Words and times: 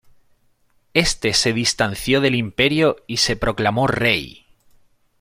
Este 0.95 1.31
se 1.35 1.53
distanció 1.53 2.21
del 2.21 2.33
imperio 2.33 2.95
y 3.05 3.17
se 3.17 3.35
proclamó 3.35 3.85
rey. 3.85 4.47